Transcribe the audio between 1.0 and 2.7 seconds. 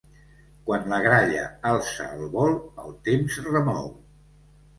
gralla alça el vol,